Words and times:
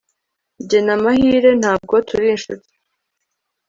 jye 0.67 0.79
na 0.85 0.95
muhire 1.01 1.51
ntabwo 1.61 1.95
turi 2.07 2.27
inshuti 2.35 2.71